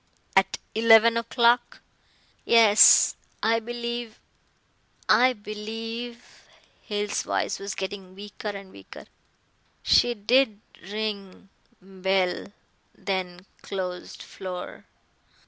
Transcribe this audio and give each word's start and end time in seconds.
"At 0.35 0.57
eleven 0.73 1.15
o'clock?" 1.15 1.79
"Yes, 2.43 3.15
I 3.43 3.59
believe 3.59 4.19
I 5.07 5.31
believe" 5.33 6.47
Hale's 6.87 7.21
voice 7.21 7.59
was 7.59 7.75
getting 7.75 8.15
weaker 8.15 8.47
and 8.47 8.71
weaker. 8.71 9.05
"She 9.83 10.15
did 10.15 10.59
ring 10.81 11.49
bell 11.79 12.51
then 12.97 13.45
closed 13.61 14.23
floor. 14.23 14.85